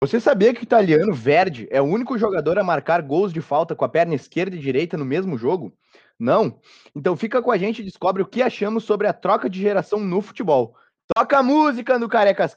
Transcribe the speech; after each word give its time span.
Você 0.00 0.20
sabia 0.20 0.54
que 0.54 0.60
o 0.60 0.62
italiano 0.62 1.12
Verdi 1.12 1.66
é 1.72 1.82
o 1.82 1.84
único 1.84 2.16
jogador 2.16 2.56
a 2.56 2.62
marcar 2.62 3.02
gols 3.02 3.32
de 3.32 3.40
falta 3.40 3.74
com 3.74 3.84
a 3.84 3.88
perna 3.88 4.14
esquerda 4.14 4.54
e 4.54 4.60
direita 4.60 4.96
no 4.96 5.04
mesmo 5.04 5.36
jogo? 5.36 5.72
Não? 6.16 6.60
Então 6.94 7.16
fica 7.16 7.42
com 7.42 7.50
a 7.50 7.58
gente 7.58 7.80
e 7.80 7.84
descobre 7.84 8.22
o 8.22 8.26
que 8.26 8.40
achamos 8.40 8.84
sobre 8.84 9.08
a 9.08 9.12
troca 9.12 9.50
de 9.50 9.60
geração 9.60 9.98
no 9.98 10.22
futebol. 10.22 10.76
Toca 11.12 11.38
a 11.38 11.42
música 11.42 11.98
no 11.98 12.08
Carecas 12.08 12.54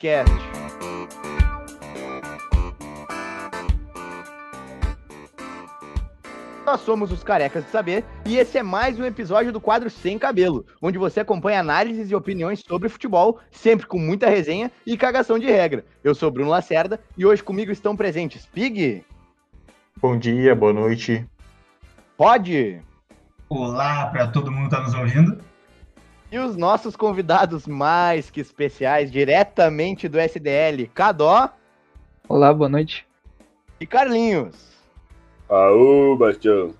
Nós 6.71 6.79
somos 6.79 7.11
os 7.11 7.21
Carecas 7.21 7.65
de 7.65 7.69
Saber 7.69 8.05
e 8.25 8.37
esse 8.37 8.57
é 8.57 8.63
mais 8.63 8.97
um 8.97 9.03
episódio 9.03 9.51
do 9.51 9.59
quadro 9.59 9.89
Sem 9.89 10.17
Cabelo, 10.17 10.65
onde 10.81 10.97
você 10.97 11.19
acompanha 11.19 11.59
análises 11.59 12.09
e 12.09 12.15
opiniões 12.15 12.63
sobre 12.65 12.87
futebol, 12.87 13.41
sempre 13.51 13.85
com 13.85 13.99
muita 13.99 14.29
resenha 14.29 14.71
e 14.87 14.95
cagação 14.95 15.37
de 15.37 15.47
regra. 15.47 15.83
Eu 16.01 16.15
sou 16.15 16.31
Bruno 16.31 16.49
Lacerda 16.49 16.97
e 17.17 17.25
hoje 17.25 17.43
comigo 17.43 17.73
estão 17.73 17.93
presentes 17.93 18.45
Pig. 18.45 19.03
Bom 20.01 20.17
dia, 20.17 20.55
boa 20.55 20.71
noite. 20.71 21.27
Pode. 22.15 22.81
Olá 23.49 24.05
para 24.05 24.27
todo 24.27 24.49
mundo 24.49 24.69
que 24.69 24.75
está 24.75 24.79
nos 24.79 24.93
ouvindo. 24.93 25.43
E 26.31 26.39
os 26.39 26.55
nossos 26.55 26.95
convidados 26.95 27.67
mais 27.67 28.29
que 28.29 28.39
especiais, 28.39 29.11
diretamente 29.11 30.07
do 30.07 30.17
SDL, 30.17 30.89
Cadó. 30.93 31.49
Olá, 32.29 32.53
boa 32.53 32.69
noite. 32.69 33.05
E 33.77 33.85
Carlinhos. 33.85 34.70
Aô, 35.51 36.15
Bastião. 36.15 36.73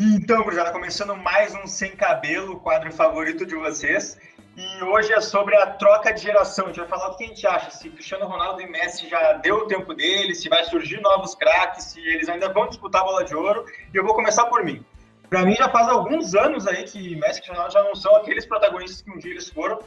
Então, 0.00 0.42
gurizada, 0.42 0.72
começando 0.72 1.14
mais 1.14 1.54
um 1.54 1.66
Sem 1.66 1.94
Cabelo, 1.94 2.54
o 2.54 2.60
quadro 2.60 2.90
favorito 2.90 3.44
de 3.44 3.54
vocês. 3.54 4.18
E 4.56 4.82
hoje 4.82 5.12
é 5.12 5.20
sobre 5.20 5.54
a 5.54 5.66
troca 5.66 6.14
de 6.14 6.22
geração. 6.22 6.64
A 6.64 6.68
gente 6.68 6.78
vai 6.78 6.88
falar 6.88 7.10
o 7.10 7.16
que 7.18 7.24
a 7.24 7.26
gente 7.26 7.46
acha, 7.46 7.70
se 7.70 7.90
Cristiano 7.90 8.24
Ronaldo 8.24 8.62
e 8.62 8.66
Messi 8.66 9.06
já 9.10 9.34
deu 9.34 9.56
o 9.56 9.66
tempo 9.66 9.92
deles, 9.92 10.40
se 10.40 10.48
vai 10.48 10.64
surgir 10.64 10.98
novos 11.02 11.34
craques, 11.34 11.84
se 11.84 12.00
eles 12.00 12.26
ainda 12.26 12.50
vão 12.50 12.68
disputar 12.68 13.02
a 13.02 13.04
bola 13.04 13.22
de 13.22 13.36
ouro. 13.36 13.66
E 13.92 13.94
eu 13.98 14.02
vou 14.02 14.14
começar 14.14 14.46
por 14.46 14.64
mim. 14.64 14.82
Para 15.28 15.44
mim, 15.44 15.54
já 15.56 15.68
faz 15.68 15.90
alguns 15.90 16.34
anos 16.34 16.66
aí 16.66 16.84
que 16.84 17.16
Messi 17.16 17.40
e 17.40 17.42
Cristiano 17.42 17.58
Ronaldo 17.58 17.74
já 17.74 17.82
não 17.82 17.94
são 17.94 18.16
aqueles 18.16 18.46
protagonistas 18.46 19.02
que 19.02 19.10
um 19.10 19.18
dia 19.18 19.32
eles 19.32 19.50
foram. 19.50 19.78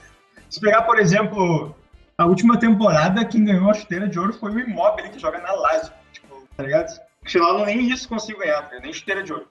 Se 0.51 0.61
pegar, 0.61 0.83
por 0.83 0.99
exemplo, 0.99 1.75
a 2.15 2.27
última 2.27 2.59
temporada, 2.59 3.25
quem 3.25 3.43
ganhou 3.43 3.71
a 3.71 3.73
chuteira 3.73 4.07
de 4.07 4.19
ouro 4.19 4.33
foi 4.33 4.51
o 4.51 4.59
Immobile, 4.59 5.09
que 5.09 5.17
joga 5.17 5.39
na 5.39 5.51
Lazio. 5.51 5.93
Tipo, 6.13 6.47
tá 6.55 6.61
ligado? 6.61 7.08
Cristiano 7.29 7.63
nem 7.63 7.87
isso 7.87 8.09
consigo 8.09 8.39
ganhar, 8.39 8.67
nem 8.81 8.91
chuteira 8.91 9.21
de 9.21 9.31
ouro. 9.31 9.47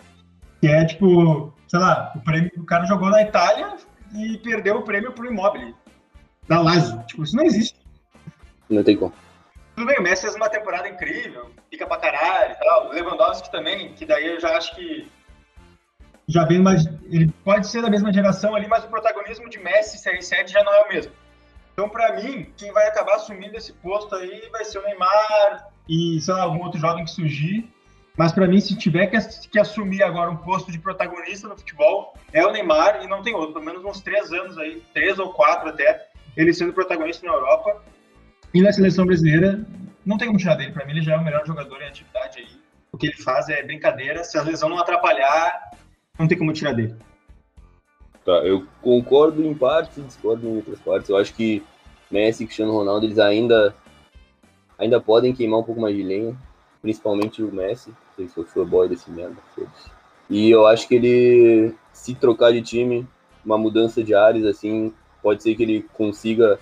Que 0.61 0.67
é 0.67 0.85
tipo, 0.85 1.55
sei 1.69 1.79
lá, 1.79 2.13
o 2.17 2.21
prêmio, 2.21 2.51
o 2.57 2.67
cara 2.67 2.85
jogou 2.85 3.09
na 3.09 3.23
Itália 3.23 3.77
e 4.13 4.37
perdeu 4.39 4.79
o 4.79 4.83
prêmio 4.83 5.13
pro 5.13 5.31
Immobile. 5.31 5.75
Da 6.49 6.61
Lazio. 6.61 7.01
Tipo, 7.07 7.23
isso 7.23 7.37
não 7.37 7.45
existe. 7.45 7.79
Não 8.69 8.83
tem 8.83 8.97
como. 8.97 9.15
Tudo 9.77 9.87
bem, 9.87 9.99
o 10.01 10.03
Messi 10.03 10.23
fez 10.23 10.35
uma 10.35 10.49
temporada 10.49 10.89
incrível, 10.89 11.53
fica 11.71 11.87
pra 11.87 11.99
caralho 11.99 12.53
e 12.53 12.57
tal. 12.57 12.89
O 12.89 12.93
Lewandowski 12.93 13.53
também, 13.53 13.93
que 13.95 14.05
daí 14.05 14.27
eu 14.27 14.41
já 14.41 14.57
acho 14.57 14.75
que 14.75 15.09
já 16.27 16.45
vem 16.45 16.61
mais. 16.61 16.85
Ele 17.05 17.33
pode 17.45 17.69
ser 17.69 17.81
da 17.81 17.89
mesma 17.89 18.13
geração 18.13 18.57
ali, 18.57 18.67
mas 18.67 18.85
o 18.85 18.89
protagonismo 18.89 19.49
de 19.49 19.59
Messi 19.59 19.97
e 19.97 20.19
CR7 20.19 20.49
já 20.49 20.65
não 20.65 20.75
é 20.75 20.83
o 20.83 20.89
mesmo. 20.89 21.13
Então, 21.73 21.89
para 21.89 22.17
mim, 22.17 22.53
quem 22.57 22.73
vai 22.73 22.89
acabar 22.89 23.15
assumindo 23.15 23.57
esse 23.57 23.73
posto 23.75 24.17
aí 24.17 24.49
vai 24.51 24.65
ser 24.65 24.79
o 24.79 24.83
Neymar 24.83 25.69
e, 25.89 26.21
sei 26.21 26.35
lá, 26.35 26.43
algum 26.43 26.63
outro 26.63 26.79
jovem 26.79 27.05
que 27.05 27.11
surgir. 27.11 27.69
Mas 28.17 28.33
para 28.33 28.49
mim, 28.49 28.61
se 28.61 28.77
tiver 28.77 29.07
que, 29.07 29.17
que, 29.49 29.59
assumir 29.59 30.03
agora 30.03 30.31
um 30.31 30.37
posto 30.37 30.73
de 30.73 30.79
protagonista 30.79 31.47
no 31.47 31.57
futebol, 31.57 32.15
é 32.33 32.45
o 32.45 32.51
Neymar 32.51 33.03
e 33.05 33.07
não 33.07 33.23
tem 33.23 33.35
outro. 33.35 33.55
Pelo 33.55 33.65
menos 33.65 33.85
uns 33.85 34.01
três 34.01 34.33
anos 34.33 34.59
aí, 34.59 34.83
três 34.93 35.19
ou 35.21 35.33
quatro 35.33 35.69
até, 35.69 36.09
ele 36.37 36.53
sendo 36.53 36.73
protagonista 36.73 37.25
na 37.25 37.33
Europa. 37.33 37.81
E 38.53 38.61
na 38.61 38.73
seleção 38.73 39.07
brasileira, 39.07 39.65
não 40.05 40.19
tem 40.19 40.27
como 40.27 40.39
tirar 40.39 40.57
dele. 40.57 40.73
Para 40.73 40.85
mim, 40.85 40.93
ele 40.93 41.03
já 41.03 41.15
é 41.15 41.17
o 41.17 41.25
melhor 41.25 41.47
jogador 41.47 41.81
em 41.81 41.87
atividade 41.87 42.41
aí. 42.41 42.49
O 42.91 42.99
que 42.99 43.07
ele 43.07 43.17
faz 43.17 43.49
é 43.49 43.63
brincadeira. 43.63 44.25
Se 44.25 44.37
a 44.37 44.43
lesão 44.43 44.69
não 44.69 44.79
atrapalhar, 44.79 45.71
não 46.19 46.27
tem 46.27 46.37
como 46.37 46.53
tirar 46.53 46.73
dele. 46.73 46.97
Tá, 48.25 48.33
eu 48.45 48.67
concordo 48.83 49.45
em 49.45 49.55
parte, 49.55 50.01
discordo 50.01 50.47
em 50.47 50.57
outras 50.57 50.81
partes. 50.81 51.09
Eu 51.09 51.17
acho 51.17 51.33
que 51.35 51.63
Messi 52.11 52.43
e 52.43 52.47
Cristiano 52.47 52.73
Ronaldo, 52.73 53.07
eles 53.07 53.19
ainda 53.19 53.75
ainda 54.79 55.01
podem 55.01 55.35
queimar 55.35 55.61
um 55.61 55.65
pouco 55.65 55.81
mais 55.81 55.95
de 55.95 56.03
lenha, 56.03 56.37
principalmente 56.81 57.43
o 57.43 57.53
Messi, 57.53 57.93
se 58.17 58.31
eu 58.37 58.47
sou 58.47 58.65
boy 58.65 58.89
desse 58.89 59.11
merda, 59.11 59.37
E 60.31 60.51
eu 60.51 60.67
acho 60.67 60.87
que 60.87 60.95
ele, 60.95 61.75
se 61.93 62.15
trocar 62.15 62.53
de 62.53 62.63
time, 62.63 63.07
uma 63.45 63.59
mudança 63.59 64.03
de 64.03 64.15
ares, 64.15 64.45
assim, 64.45 64.93
pode 65.23 65.43
ser 65.43 65.55
que 65.55 65.63
ele 65.63 65.85
consiga, 65.95 66.59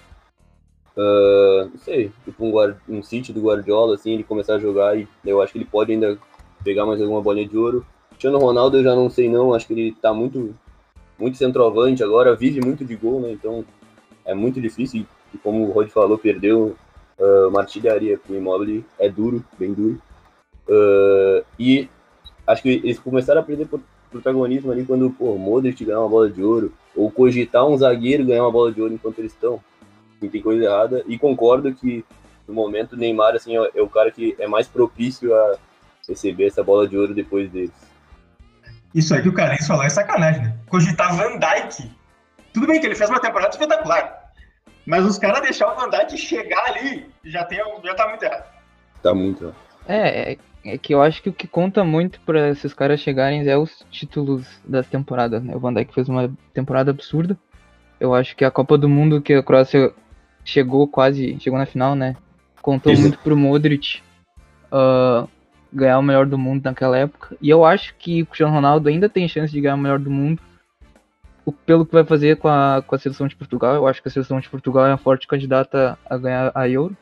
uh, 0.97 1.71
não 1.71 1.79
sei, 1.79 2.11
tipo 2.25 2.45
um, 2.45 2.75
um 2.89 3.03
City 3.03 3.33
do 3.33 3.43
Guardiola, 3.43 3.95
assim, 3.95 4.15
ele 4.15 4.25
começar 4.25 4.55
a 4.55 4.59
jogar 4.59 4.97
e 4.97 5.07
eu 5.25 5.43
acho 5.43 5.53
que 5.53 5.59
ele 5.59 5.65
pode 5.65 5.93
ainda 5.93 6.19
pegar 6.65 6.87
mais 6.87 7.01
alguma 7.01 7.21
bolinha 7.21 7.49
de 7.49 7.57
ouro. 7.57 7.87
Cristiano 8.11 8.39
Ronaldo 8.39 8.79
eu 8.79 8.85
já 8.85 8.95
não 8.95 9.11
sei 9.11 9.29
não, 9.29 9.53
acho 9.53 9.67
que 9.67 9.75
ele 9.75 9.93
tá 9.93 10.15
muito 10.15 10.55
muito 11.19 11.39
centroavante 11.39 12.03
agora, 12.03 12.37
vive 12.37 12.61
muito 12.65 12.85
de 12.85 12.95
gol, 12.95 13.21
né? 13.21 13.33
Então 13.33 13.65
é 14.25 14.35
muito 14.35 14.61
difícil. 14.61 15.07
E 15.35 15.39
como 15.39 15.67
o 15.67 15.73
Rod 15.73 15.89
falou, 15.89 16.19
perdeu 16.19 16.77
uh, 17.19 17.49
uma 17.49 17.61
artilharia 17.61 18.19
com 18.19 18.33
o 18.33 18.37
Immobile, 18.37 18.85
é 18.99 19.09
duro, 19.09 19.45
bem 19.59 19.73
duro. 19.73 20.01
Uh, 20.69 21.45
e 21.59 21.89
acho 22.47 22.63
que 22.63 22.69
eles 22.69 22.99
começaram 22.99 23.41
a 23.41 23.45
perder 23.45 23.69
protagonismo 24.11 24.71
ali 24.73 24.85
quando 24.85 25.11
pô, 25.11 25.33
o 25.33 25.39
Modric 25.39 25.85
ganhar 25.85 26.01
uma 26.01 26.09
bola 26.09 26.31
de 26.31 26.43
ouro, 26.43 26.73
ou 26.95 27.11
cogitar 27.11 27.67
um 27.67 27.77
zagueiro 27.77 28.25
ganhar 28.25 28.43
uma 28.43 28.53
bola 28.53 28.73
de 28.73 28.81
ouro 28.81 28.95
enquanto 28.95 29.19
eles 29.19 29.33
estão. 29.33 29.61
Assim, 30.17 30.29
tem 30.29 30.41
coisa 30.41 30.65
errada. 30.65 31.05
E 31.07 31.19
concordo 31.19 31.73
que 31.73 32.05
no 32.49 32.55
momento 32.55 32.95
o 32.95 32.97
Neymar 32.97 33.35
assim, 33.35 33.57
é, 33.57 33.71
é 33.75 33.83
o 33.83 33.89
cara 33.89 34.11
que 34.11 34.35
é 34.39 34.47
mais 34.47 34.67
propício 34.67 35.35
a 35.35 35.57
receber 36.09 36.47
essa 36.47 36.63
bola 36.63 36.89
de 36.89 36.97
ouro 36.97 37.15
depois 37.15 37.51
deles. 37.51 37.73
Isso 38.95 39.15
aí 39.15 39.21
que 39.21 39.29
o 39.29 39.35
Carlinhos 39.35 39.67
falou 39.67 39.83
é 39.83 39.91
sacanagem, 39.91 40.43
né? 40.43 40.57
Cogitar 40.69 41.15
Van 41.17 41.39
Dyke. 41.39 41.91
Tudo 42.55 42.67
bem 42.67 42.81
que 42.81 42.87
ele 42.87 42.95
fez 42.95 43.11
uma 43.11 43.21
temporada 43.21 43.51
espetacular. 43.51 44.26
Mas 44.87 45.05
os 45.05 45.19
caras 45.19 45.43
deixar 45.43 45.73
o 45.73 45.75
Van 45.75 45.91
Dyke 45.91 46.17
chegar 46.17 46.63
ali 46.69 47.07
já, 47.25 47.45
tem, 47.45 47.59
já 47.83 47.95
tá 47.95 48.09
muito 48.09 48.23
errado. 48.23 48.45
Tá 49.03 49.15
muito 49.15 49.45
errado. 49.45 49.57
É, 49.89 50.33
é, 50.33 50.39
é 50.65 50.79
que 50.79 50.95
eu 50.95 51.03
acho 51.03 51.23
que 51.23 51.29
o 51.29 51.33
que 51.33 51.49
conta 51.49 51.85
muito 51.85 52.21
para 52.21 52.49
esses 52.51 52.73
caras 52.73 53.01
chegarem 53.01 53.47
é 53.47 53.59
os 53.59 53.85
títulos 53.91 54.47
das 54.65 54.87
temporadas, 54.87 55.43
né? 55.43 55.55
O 55.55 55.61
Van 55.61 55.75
Dijk 55.75 55.93
fez 55.93 56.09
uma 56.09 56.33
temporada 56.55 56.91
absurda. 56.91 57.37
Eu 57.99 58.15
acho 58.15 58.37
que 58.37 58.45
a 58.45 58.51
Copa 58.51 58.79
do 58.79 58.89
Mundo 58.89 59.21
que 59.21 59.35
a 59.35 59.43
Croácia 59.43 59.93
chegou 60.45 60.87
quase, 60.87 61.37
chegou 61.41 61.59
na 61.59 61.67
final, 61.67 61.95
né? 61.95 62.17
Contou 62.63 62.93
Isso. 62.93 63.03
muito 63.03 63.19
pro 63.19 63.37
Modric. 63.37 64.01
Uh, 64.67 65.29
ganhar 65.73 65.99
o 65.99 66.03
melhor 66.03 66.27
do 66.27 66.39
mundo 66.39 66.65
naquela 66.65 66.97
época. 66.97 67.37
E 67.41 67.51
eu 67.51 67.65
acho 67.65 67.95
que 67.99 68.23
o 68.23 68.27
Cristiano 68.27 68.53
Ronaldo 68.53 68.89
ainda 68.89 69.09
tem 69.09 69.29
chance 69.29 69.53
de 69.53 69.61
ganhar 69.61 69.75
o 69.75 69.79
melhor 69.79 69.99
do 69.99 70.11
mundo. 70.11 70.41
Pelo 71.65 71.87
que 71.87 71.93
vai 71.93 72.05
fazer 72.05 72.37
com 72.37 72.49
a, 72.49 72.83
com 72.85 72.95
a 72.95 72.99
seleção 72.99 73.29
de 73.29 73.37
Portugal. 73.37 73.75
Eu 73.75 73.87
acho 73.87 74.03
que 74.03 74.09
a 74.09 74.11
seleção 74.11 74.41
de 74.41 74.49
Portugal 74.49 74.87
é 74.87 74.91
uma 74.91 74.99
forte 74.99 75.27
candidata 75.27 75.99
a 76.09 76.17
ganhar 76.17 76.51
a 76.55 76.69
Euro. 76.69 76.97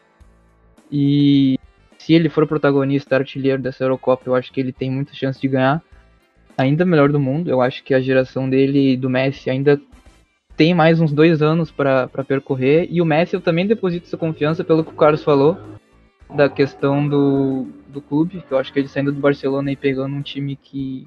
E 0.91 1.59
se 1.99 2.13
ele 2.13 2.29
for 2.29 2.47
protagonista 2.47 3.17
artilheiro 3.17 3.63
dessa 3.63 3.83
Eurocopa, 3.83 4.25
eu 4.27 4.35
acho 4.35 4.53
que 4.53 4.61
ele 4.61 4.73
tem 4.73 4.91
muita 4.91 5.15
chance 5.15 5.41
de 5.41 5.49
ganhar 5.49 5.83
ainda 6.57 6.85
melhor 6.85 7.11
do 7.11 7.19
mundo. 7.19 7.51
Eu 7.51 7.61
acho 7.61 7.83
que 7.83 7.95
a 7.95 8.01
geração 8.01 8.49
dele 8.49 8.97
do 8.97 9.09
Messi 9.09 9.49
ainda 9.49 9.81
tem 10.57 10.75
mais 10.75 11.01
uns 11.01 11.13
dois 11.13 11.43
anos 11.43 11.71
para 11.71 12.09
percorrer. 12.27 12.87
E 12.91 13.01
o 13.01 13.07
Messi 13.07 13.35
eu 13.35 13.41
também 13.41 13.67
deposito 13.67 14.07
essa 14.07 14.17
confiança 14.17 14.63
pelo 14.63 14.85
que 14.85 14.93
o 14.93 14.97
Carlos 14.97 15.25
falou 15.25 15.59
da 16.35 16.49
questão 16.49 17.07
do, 17.09 17.67
do 17.89 18.01
clube, 18.01 18.43
que 18.47 18.53
eu 18.53 18.59
acho 18.59 18.73
que 18.73 18.79
ele 18.79 18.89
saindo 18.89 19.13
do 19.13 19.21
Barcelona 19.21 19.71
e 19.71 19.77
pegando 19.77 20.15
um 20.15 20.23
time 20.23 20.57
que 20.57 21.07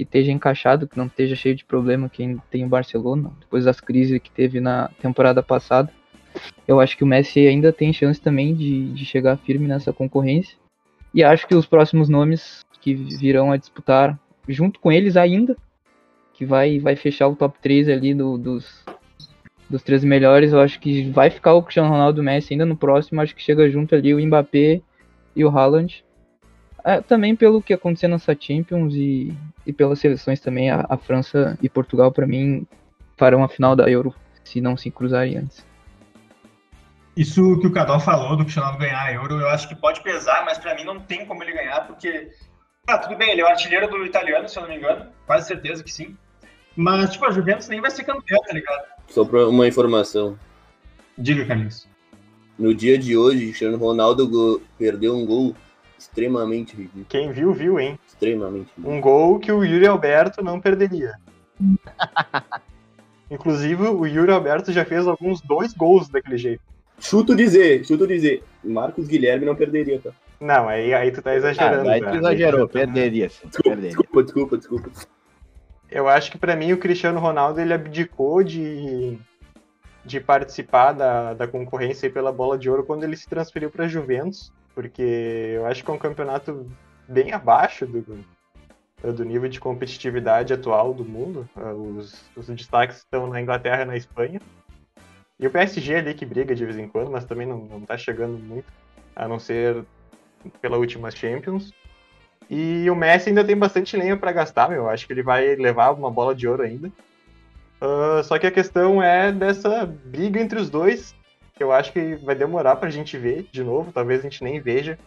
que 0.00 0.04
esteja 0.04 0.32
encaixado, 0.32 0.88
que 0.88 0.96
não 0.96 1.06
esteja 1.06 1.36
cheio 1.36 1.54
de 1.54 1.62
problema 1.62 2.08
quem 2.08 2.40
tem 2.50 2.64
o 2.64 2.68
Barcelona, 2.68 3.30
depois 3.38 3.66
das 3.66 3.80
crises 3.80 4.18
que 4.18 4.30
teve 4.30 4.58
na 4.58 4.88
temporada 4.98 5.42
passada. 5.42 5.92
Eu 6.66 6.80
acho 6.80 6.96
que 6.96 7.04
o 7.04 7.06
Messi 7.06 7.46
ainda 7.46 7.70
tem 7.70 7.92
chance 7.92 8.18
também 8.18 8.54
de, 8.54 8.92
de 8.92 9.04
chegar 9.04 9.36
firme 9.36 9.68
nessa 9.68 9.92
concorrência. 9.92 10.56
E 11.12 11.22
acho 11.22 11.46
que 11.46 11.54
os 11.54 11.66
próximos 11.66 12.08
nomes 12.08 12.64
que 12.80 12.94
virão 12.94 13.52
a 13.52 13.58
disputar 13.58 14.18
junto 14.48 14.80
com 14.80 14.90
eles 14.90 15.18
ainda, 15.18 15.54
que 16.32 16.46
vai, 16.46 16.78
vai 16.78 16.96
fechar 16.96 17.28
o 17.28 17.36
top 17.36 17.58
3 17.60 17.90
ali 17.90 18.14
do, 18.14 18.38
dos, 18.38 18.82
dos 19.68 19.82
três 19.82 20.02
melhores, 20.02 20.54
eu 20.54 20.60
acho 20.60 20.80
que 20.80 21.10
vai 21.10 21.28
ficar 21.28 21.52
o 21.52 21.62
Cristiano 21.62 21.90
Ronaldo 21.90 22.22
Messi 22.22 22.54
ainda 22.54 22.64
no 22.64 22.76
próximo, 22.76 23.20
acho 23.20 23.36
que 23.36 23.42
chega 23.42 23.68
junto 23.68 23.94
ali 23.94 24.14
o 24.14 24.26
Mbappé 24.26 24.80
e 25.36 25.44
o 25.44 25.50
Haaland. 25.50 26.02
É, 26.84 27.00
também 27.00 27.36
pelo 27.36 27.62
que 27.62 27.74
aconteceu 27.74 28.08
nessa 28.08 28.36
Champions 28.38 28.94
e, 28.94 29.34
e 29.66 29.72
pelas 29.72 29.98
seleções 29.98 30.40
também, 30.40 30.70
a, 30.70 30.86
a 30.88 30.96
França 30.96 31.58
e 31.62 31.68
Portugal, 31.68 32.10
para 32.12 32.26
mim, 32.26 32.66
farão 33.16 33.44
a 33.44 33.48
final 33.48 33.76
da 33.76 33.90
Euro, 33.90 34.14
se 34.44 34.60
não 34.60 34.76
se 34.76 34.90
cruzarem 34.90 35.38
antes. 35.38 35.64
Isso 37.16 37.58
que 37.58 37.66
o 37.66 37.72
Cadol 37.72 38.00
falou 38.00 38.36
do 38.36 38.44
Cristiano 38.44 38.78
ganhar 38.78 39.02
a 39.02 39.12
Euro, 39.12 39.40
eu 39.40 39.48
acho 39.48 39.68
que 39.68 39.74
pode 39.74 40.00
pesar, 40.02 40.44
mas 40.44 40.58
para 40.58 40.74
mim 40.74 40.84
não 40.84 41.00
tem 41.00 41.26
como 41.26 41.42
ele 41.42 41.52
ganhar, 41.52 41.86
porque. 41.86 42.30
Ah, 42.86 42.98
tudo 42.98 43.16
bem, 43.16 43.30
ele 43.30 43.40
é 43.40 43.44
o 43.44 43.48
artilheiro 43.48 43.88
do 43.88 44.06
italiano, 44.06 44.48
se 44.48 44.58
eu 44.58 44.62
não 44.62 44.70
me 44.70 44.76
engano, 44.76 45.06
quase 45.26 45.46
certeza 45.46 45.84
que 45.84 45.92
sim. 45.92 46.16
Mas, 46.74 47.10
tipo, 47.10 47.26
a 47.26 47.30
Juventus 47.30 47.68
nem 47.68 47.80
vai 47.80 47.90
ser 47.90 48.04
campeão, 48.04 48.40
tá 48.42 48.52
ligado? 48.52 48.84
Só 49.08 49.24
pra 49.24 49.48
uma 49.48 49.66
informação. 49.66 50.38
Diga, 51.18 51.44
Carlinhos. 51.44 51.86
no 52.58 52.74
dia 52.74 52.96
de 52.96 53.16
hoje, 53.16 53.46
Cristiano 53.48 53.76
Ronaldo 53.76 54.62
perdeu 54.78 55.14
um 55.14 55.26
gol 55.26 55.54
extremamente 56.00 56.74
ridículo. 56.74 57.04
Quem 57.08 57.30
viu, 57.30 57.52
viu, 57.52 57.78
hein? 57.78 57.98
Extremamente 58.06 58.70
ridículo. 58.76 58.96
Um 58.96 59.00
gol 59.00 59.38
que 59.38 59.52
o 59.52 59.64
Yuri 59.64 59.86
Alberto 59.86 60.42
não 60.42 60.60
perderia. 60.60 61.14
Inclusive, 63.30 63.82
o 63.82 64.06
Yuri 64.06 64.32
Alberto 64.32 64.72
já 64.72 64.84
fez 64.84 65.06
alguns 65.06 65.40
dois 65.40 65.72
gols 65.72 66.08
daquele 66.08 66.36
jeito. 66.36 66.62
Chuto 66.98 67.36
dizer, 67.36 67.84
chuto 67.84 68.06
dizer. 68.06 68.42
Marcos 68.62 69.06
Guilherme 69.06 69.46
não 69.46 69.54
perderia, 69.54 70.00
tá? 70.00 70.10
Não, 70.40 70.68
aí, 70.68 70.92
aí 70.92 71.10
tu 71.12 71.22
tá 71.22 71.34
exagerando. 71.34 71.88
Ah, 71.88 71.92
aí 71.92 72.00
cara. 72.00 72.12
tu 72.12 72.18
exagerou, 72.18 72.68
perderia 72.68 73.28
sim, 73.28 73.46
Desculpa, 73.46 73.70
perderia. 73.70 73.96
desculpa, 73.96 74.22
desculpa, 74.22 74.56
desculpa. 74.58 74.90
Eu 75.90 76.08
acho 76.08 76.30
que 76.30 76.38
pra 76.38 76.56
mim 76.56 76.72
o 76.72 76.78
Cristiano 76.78 77.18
Ronaldo 77.20 77.60
ele 77.60 77.74
abdicou 77.74 78.42
de, 78.42 79.18
de 80.04 80.20
participar 80.20 80.92
da, 80.92 81.34
da 81.34 81.46
concorrência 81.46 82.06
aí 82.06 82.12
pela 82.12 82.32
bola 82.32 82.56
de 82.56 82.70
ouro 82.70 82.84
quando 82.84 83.04
ele 83.04 83.16
se 83.16 83.28
transferiu 83.28 83.70
pra 83.70 83.88
Juventus, 83.88 84.52
porque 84.80 85.02
eu 85.56 85.66
acho 85.66 85.84
que 85.84 85.90
é 85.90 85.92
um 85.92 85.98
campeonato 85.98 86.66
bem 87.06 87.32
abaixo 87.32 87.84
do, 87.84 88.24
do 89.12 89.24
nível 89.26 89.46
de 89.46 89.60
competitividade 89.60 90.54
atual 90.54 90.94
do 90.94 91.04
mundo. 91.04 91.46
Ah, 91.54 91.74
Os, 91.74 92.24
os 92.34 92.46
destaques 92.46 92.96
estão 92.96 93.26
na 93.26 93.42
Inglaterra 93.42 93.82
e 93.82 93.84
na 93.84 93.96
Espanha. 93.96 94.40
E 95.38 95.46
o 95.46 95.50
PSG 95.50 95.96
ali 95.96 96.14
que 96.14 96.24
briga 96.24 96.54
de 96.54 96.64
vez 96.64 96.78
em 96.78 96.88
quando, 96.88 97.10
mas 97.10 97.26
também 97.26 97.46
não, 97.46 97.58
não 97.58 97.80
tá 97.82 97.98
chegando 97.98 98.38
muito, 98.38 98.72
a 99.14 99.28
não 99.28 99.38
ser 99.38 99.84
pela 100.62 100.78
última 100.78 101.10
Champions. 101.10 101.74
E 102.48 102.88
o 102.88 102.96
Messi 102.96 103.28
ainda 103.28 103.44
tem 103.44 103.56
bastante 103.56 103.98
lenha 103.98 104.16
para 104.16 104.32
gastar, 104.32 104.70
meu. 104.70 104.88
Acho 104.88 105.06
que 105.06 105.12
ele 105.12 105.22
vai 105.22 105.56
levar 105.56 105.90
uma 105.90 106.10
bola 106.10 106.34
de 106.34 106.48
ouro 106.48 106.62
ainda. 106.62 106.90
Ah, 107.82 108.22
só 108.24 108.38
que 108.38 108.46
a 108.46 108.50
questão 108.50 109.02
é 109.02 109.30
dessa 109.30 109.84
briga 109.84 110.40
entre 110.40 110.58
os 110.58 110.70
dois, 110.70 111.14
que 111.60 111.64
eu 111.64 111.72
acho 111.72 111.92
que 111.92 112.14
vai 112.14 112.34
demorar 112.34 112.76
pra 112.76 112.88
gente 112.88 113.18
ver 113.18 113.46
de 113.52 113.62
novo. 113.62 113.92
Talvez 113.92 114.20
a 114.20 114.22
gente 114.22 114.42
nem 114.42 114.58
veja. 114.58 114.98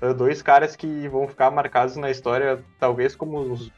Ah, 0.00 0.12
dois 0.12 0.40
caras 0.40 0.76
que 0.76 1.08
vão 1.08 1.26
ficar 1.26 1.50
marcados 1.50 1.96
na 1.96 2.08
história, 2.08 2.64
talvez 2.78 3.16
como 3.16 3.40
os, 3.40 3.68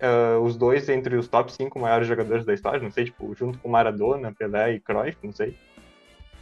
ah, 0.00 0.38
os 0.42 0.56
dois 0.56 0.88
entre 0.88 1.14
os 1.16 1.28
top 1.28 1.52
5 1.52 1.78
maiores 1.78 2.08
jogadores 2.08 2.46
da 2.46 2.54
história. 2.54 2.80
Não 2.80 2.90
sei, 2.90 3.04
tipo, 3.04 3.34
junto 3.34 3.58
com 3.58 3.68
Maradona, 3.68 4.32
Pelé 4.32 4.72
e 4.72 4.80
Cruyff, 4.80 5.18
não 5.22 5.34
sei. 5.34 5.54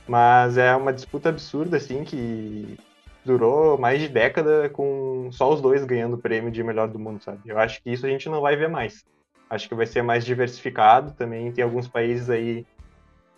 Mas 0.07 0.57
é 0.57 0.77
uma 0.77 0.93
disputa 0.93 1.31
absurda, 1.31 1.77
assim, 1.77 2.05
que 2.05 2.79
durou 3.25 3.77
mais 3.77 4.01
de 4.01 4.09
década 4.09 4.69
com 4.69 5.31
só 5.33 5.53
os 5.53 5.61
dois 5.61 5.85
ganhando 5.85 6.15
o 6.15 6.19
prêmio 6.19 6.53
de 6.53 6.63
melhor 6.63 6.87
do 6.87 6.99
mundo, 7.01 7.21
sabe? 7.25 7.41
Eu 7.45 7.59
acho 7.59 7.83
que 7.83 7.91
isso 7.91 8.07
a 8.07 8.09
gente 8.09 8.29
não 8.29 8.41
vai 8.41 8.55
ver 8.55 8.69
mais. 8.69 9.05
Acho 9.51 9.69
que 9.69 9.75
vai 9.75 9.87
ser 9.87 10.03
mais 10.03 10.25
diversificado. 10.25 11.13
Também 11.15 11.51
tem 11.51 11.65
alguns 11.65 11.89
países 11.89 12.31
aí, 12.31 12.65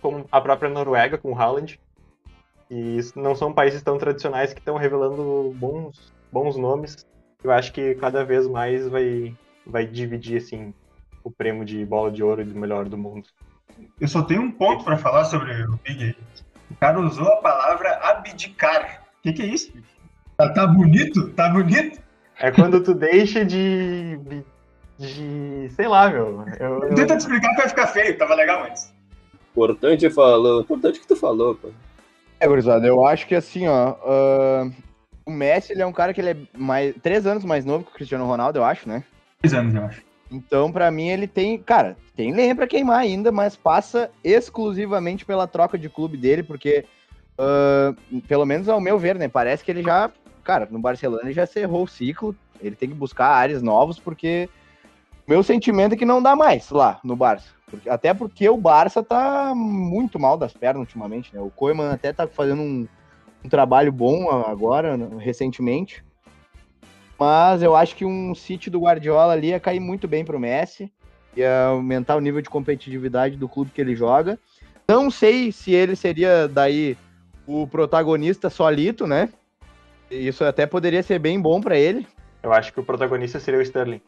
como 0.00 0.26
a 0.30 0.40
própria 0.40 0.70
Noruega, 0.70 1.18
com 1.18 1.32
o 1.32 1.38
Haaland. 1.38 1.78
E 2.70 2.98
não 3.14 3.34
são 3.34 3.52
países 3.52 3.82
tão 3.82 3.96
tradicionais 3.98 4.52
que 4.52 4.58
estão 4.58 4.76
revelando 4.76 5.54
bons, 5.56 6.12
bons 6.32 6.56
nomes. 6.56 7.06
Eu 7.44 7.52
acho 7.52 7.72
que 7.72 7.94
cada 7.94 8.24
vez 8.24 8.46
mais 8.48 8.88
vai, 8.88 9.34
vai 9.64 9.86
dividir, 9.86 10.38
assim, 10.38 10.74
o 11.22 11.30
prêmio 11.30 11.64
de 11.64 11.84
bola 11.84 12.10
de 12.10 12.22
ouro 12.24 12.42
e 12.42 12.44
do 12.44 12.58
melhor 12.58 12.88
do 12.88 12.98
mundo. 12.98 13.28
Eu 14.00 14.08
só 14.08 14.22
tenho 14.22 14.42
um 14.42 14.50
ponto 14.50 14.84
pra 14.84 14.96
falar 14.96 15.24
sobre 15.26 15.52
o 15.64 15.78
Big. 15.84 16.16
O 16.70 16.74
cara 16.76 16.98
usou 16.98 17.28
a 17.28 17.36
palavra 17.36 17.96
abdicar. 18.02 19.02
O 19.18 19.22
que, 19.22 19.32
que 19.32 19.42
é 19.42 19.46
isso? 19.46 19.72
Tá, 20.36 20.52
tá 20.52 20.66
bonito? 20.66 21.30
Tá 21.34 21.48
bonito? 21.50 22.00
É 22.38 22.50
quando 22.50 22.82
tu 22.82 22.94
deixa 22.94 23.44
de. 23.44 24.18
de. 24.98 25.68
sei 25.70 25.86
lá, 25.88 26.08
meu. 26.10 26.44
Eu, 26.58 26.82
eu- 26.84 26.94
Tenta 26.94 27.16
te 27.16 27.20
explicar 27.20 27.50
que 27.50 27.56
vai 27.56 27.68
ficar 27.68 27.86
feio, 27.86 28.18
tava 28.18 28.34
legal 28.34 28.64
antes. 28.64 28.92
Importante 29.56 30.10
falou. 30.10 30.60
Importante 30.60 31.00
que 31.00 31.06
tu 31.06 31.16
falou, 31.16 31.54
pô. 31.54 31.70
É, 32.38 32.46
gurizada, 32.46 32.86
eu 32.86 33.06
acho 33.06 33.26
que 33.26 33.34
assim, 33.34 33.66
ó. 33.66 33.96
ah, 34.04 34.70
o 35.24 35.30
Messi, 35.30 35.72
ele 35.72 35.80
é 35.80 35.86
um 35.86 35.92
cara 35.92 36.12
que 36.12 36.20
ele 36.20 36.30
é 36.30 36.36
mais, 36.56 36.94
três 37.02 37.26
anos 37.26 37.42
mais 37.42 37.64
novo 37.64 37.84
que 37.84 37.90
o 37.90 37.94
Cristiano 37.94 38.26
Ronaldo, 38.26 38.58
eu 38.58 38.64
acho, 38.64 38.86
né? 38.86 39.02
Dois 39.42 39.54
anos, 39.54 39.74
eu 39.74 39.84
acho. 39.84 40.02
Então, 40.30 40.70
pra 40.70 40.90
mim, 40.90 41.08
ele 41.08 41.26
tem. 41.26 41.58
Cara, 41.58 41.96
tem 42.14 42.34
lenha 42.34 42.54
pra 42.54 42.66
queimar 42.66 42.98
ainda, 42.98 43.32
mas 43.32 43.56
passa 43.56 44.10
exclusivamente 44.22 45.24
pela 45.24 45.46
troca 45.46 45.78
de 45.78 45.88
clube 45.88 46.16
dele, 46.16 46.42
porque, 46.42 46.84
ah, 47.38 47.94
pelo 48.28 48.44
menos 48.44 48.68
ao 48.68 48.80
meu 48.80 48.98
ver, 48.98 49.16
né? 49.16 49.28
Parece 49.28 49.64
que 49.64 49.70
ele 49.70 49.82
já. 49.82 50.10
Cara, 50.44 50.68
no 50.70 50.78
Barcelona 50.78 51.22
ele 51.24 51.32
já 51.32 51.46
cerrou 51.46 51.84
o 51.84 51.88
ciclo. 51.88 52.36
Ele 52.60 52.76
tem 52.76 52.88
que 52.88 52.94
buscar 52.94 53.28
áreas 53.28 53.62
novos, 53.62 53.98
porque. 53.98 54.48
Meu 55.26 55.42
sentimento 55.42 55.94
é 55.94 55.96
que 55.96 56.04
não 56.04 56.22
dá 56.22 56.36
mais 56.36 56.70
lá 56.70 57.00
no 57.02 57.16
Barça. 57.16 57.48
Porque- 57.68 57.88
até 57.90 58.14
porque 58.14 58.48
o 58.48 58.56
Barça 58.56 59.02
tá 59.02 59.52
muito 59.54 60.18
mal 60.20 60.36
das 60.36 60.52
pernas 60.52 60.80
ultimamente, 60.80 61.34
né? 61.34 61.40
O 61.40 61.50
Koeman 61.50 61.90
até 61.90 62.12
tá 62.12 62.26
fazendo 62.28 62.62
um, 62.62 62.86
um 63.44 63.48
trabalho 63.48 63.90
bom 63.90 64.30
agora, 64.30 64.96
né, 64.96 65.08
recentemente. 65.18 66.04
Mas 67.18 67.62
eu 67.62 67.74
acho 67.74 67.96
que 67.96 68.04
um 68.04 68.34
City 68.34 68.70
do 68.70 68.80
Guardiola 68.80 69.32
ali 69.32 69.48
ia 69.48 69.58
cair 69.58 69.80
muito 69.80 70.06
bem 70.06 70.24
pro 70.24 70.38
Messi. 70.38 70.92
Ia 71.36 71.66
aumentar 71.66 72.14
o 72.16 72.20
nível 72.20 72.40
de 72.40 72.48
competitividade 72.48 73.36
do 73.36 73.48
clube 73.48 73.72
que 73.74 73.80
ele 73.80 73.96
joga. 73.96 74.38
Não 74.88 75.10
sei 75.10 75.50
se 75.50 75.72
ele 75.72 75.96
seria 75.96 76.46
daí 76.46 76.96
o 77.46 77.66
protagonista 77.66 78.48
solito, 78.48 79.06
né? 79.06 79.28
Isso 80.08 80.44
até 80.44 80.66
poderia 80.66 81.02
ser 81.02 81.18
bem 81.18 81.40
bom 81.40 81.60
pra 81.60 81.76
ele. 81.76 82.06
Eu 82.42 82.52
acho 82.52 82.72
que 82.72 82.78
o 82.78 82.84
protagonista 82.84 83.40
seria 83.40 83.58
o 83.58 83.62
Sterling. 83.62 84.00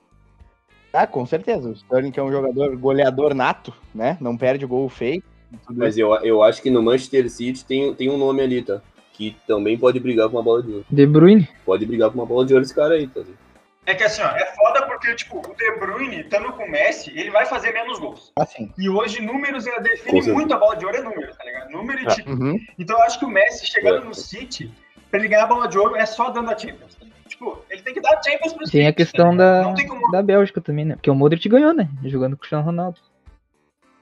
Ah, 0.92 1.06
com 1.06 1.24
certeza. 1.26 1.68
O 1.68 1.72
Sterling 1.72 2.10
que 2.10 2.18
é 2.18 2.22
um 2.22 2.32
jogador 2.32 2.76
goleador 2.76 3.34
nato, 3.34 3.72
né? 3.94 4.16
Não 4.20 4.36
perde 4.36 4.64
gol 4.66 4.88
feio. 4.88 5.22
Mas 5.70 5.96
eu, 5.96 6.14
eu 6.16 6.42
acho 6.42 6.60
que 6.62 6.70
no 6.70 6.82
Manchester 6.82 7.28
City 7.30 7.64
tem, 7.64 7.94
tem 7.94 8.10
um 8.10 8.18
nome 8.18 8.42
ali, 8.42 8.62
tá? 8.62 8.80
Que 9.12 9.36
também 9.46 9.76
pode 9.78 9.98
brigar 10.00 10.28
com 10.28 10.36
uma 10.36 10.42
bola 10.42 10.62
de 10.62 10.70
ouro. 10.72 10.86
De 10.90 11.06
Bruyne. 11.06 11.48
Pode 11.64 11.84
brigar 11.86 12.10
com 12.10 12.16
uma 12.18 12.26
bola 12.26 12.44
de 12.46 12.52
ouro 12.52 12.64
esse 12.64 12.74
cara 12.74 12.94
aí, 12.94 13.06
tá? 13.06 13.20
É 13.86 13.94
que 13.94 14.04
assim, 14.04 14.20
ó, 14.20 14.26
é 14.28 14.44
foda 14.54 14.82
porque, 14.86 15.14
tipo, 15.14 15.38
o 15.38 15.54
De 15.54 15.78
Bruyne, 15.78 16.20
estando 16.20 16.52
com 16.52 16.64
o 16.64 16.70
Messi, 16.70 17.10
ele 17.18 17.30
vai 17.30 17.46
fazer 17.46 17.72
menos 17.72 17.98
gols. 17.98 18.30
assim. 18.36 18.70
E 18.78 18.88
hoje, 18.88 19.22
números, 19.22 19.66
ela 19.66 19.76
Com 19.76 19.82
define 19.82 20.10
certeza. 20.22 20.34
muito 20.34 20.52
a 20.52 20.58
bola 20.58 20.76
de 20.76 20.84
ouro, 20.84 20.96
é 20.98 21.00
número, 21.02 21.34
tá 21.34 21.44
ligado? 21.44 21.70
Número 21.70 21.98
e 22.02 22.04
É. 22.06 22.08
título. 22.10 22.36
Uhum. 22.44 22.58
Então 22.78 22.96
eu 22.98 23.02
acho 23.04 23.18
que 23.18 23.24
o 23.24 23.28
Messi 23.28 23.66
chegando 23.66 24.02
É. 24.02 24.04
no 24.04 24.14
City, 24.14 24.70
pra 25.10 25.18
ele 25.18 25.28
ganhar 25.28 25.44
a 25.44 25.46
bola 25.46 25.66
de 25.66 25.78
ouro, 25.78 25.96
é 25.96 26.04
só 26.04 26.28
dando 26.28 26.50
a 26.50 26.58
Champions. 26.58 26.97
Tipo, 27.38 27.64
ele 27.70 27.82
tem 27.82 27.94
que 27.94 28.00
dar 28.00 28.18
a 28.18 28.22
Champions 28.22 28.52
pro 28.52 28.68
Tem 28.68 28.88
a 28.88 28.92
questão 28.92 29.30
ligado? 29.30 29.74
da, 29.76 29.86
como... 29.86 30.10
da 30.10 30.22
Bélgica 30.22 30.60
também, 30.60 30.84
né? 30.84 30.96
Porque 30.96 31.08
o 31.08 31.14
Modric 31.14 31.48
ganhou, 31.48 31.72
né? 31.72 31.88
Jogando 32.04 32.32
com 32.32 32.38
o 32.38 32.38
Cristiano 32.40 32.64
Ronaldo. 32.64 32.98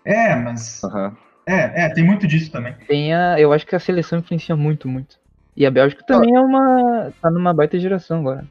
É, 0.07 0.35
mas... 0.35 0.83
Aham. 0.83 1.15
É, 1.47 1.85
é, 1.85 1.89
tem 1.91 2.03
muito 2.03 2.27
disso 2.27 2.51
também. 2.51 2.75
Tem 2.89 3.15
a, 3.15 3.39
eu 3.39 3.53
acho 3.53 3.67
que 3.67 3.77
a 3.77 3.79
seleção 3.79 4.19
influencia 4.19 4.57
muito, 4.57 4.89
muito. 4.89 5.19
E 5.55 5.67
a 5.67 5.71
Bélgica 5.71 6.03
também 6.05 6.35
é 6.35 6.41
uma. 6.41 7.13
tá 7.23 7.31
numa 7.31 7.55
baita 7.55 7.79
geração 7.79 8.21
agora. 8.21 8.45